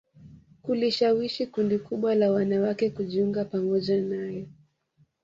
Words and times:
kulishawishi 0.61 1.47
kundi 1.47 1.77
kubwa 1.79 2.15
la 2.15 2.31
wanawake 2.31 2.89
kujiunga 2.89 3.45
pamoja 3.45 4.01
naye 4.01 4.47